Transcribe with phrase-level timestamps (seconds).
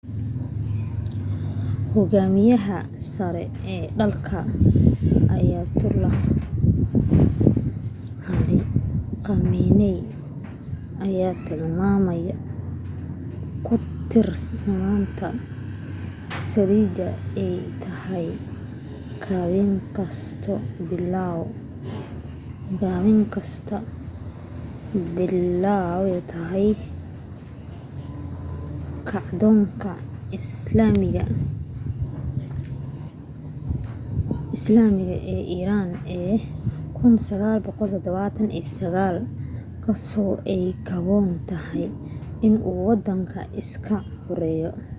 [1.93, 2.77] hogaamiyaha
[3.13, 4.39] sare ee dalka
[5.35, 6.17] ayatollah
[8.33, 8.57] ali
[9.25, 9.99] khamenei
[11.07, 12.23] ayaa tilmaamay
[13.65, 13.73] ku
[14.09, 15.27] tiirsanaanta
[16.49, 17.07] saliida
[17.43, 18.27] ay tahay
[22.79, 23.81] dabin kasoo
[25.15, 26.41] bilaabato
[29.11, 29.91] kacdoonka
[30.37, 31.23] islaamiga
[35.33, 36.35] ee iran ee
[36.93, 39.21] 1979
[39.83, 41.85] kaasoo ay haboon tahay
[42.47, 44.71] inuu wadanka iska xoreeyo